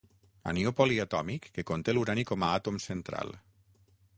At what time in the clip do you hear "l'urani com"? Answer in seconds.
1.97-2.47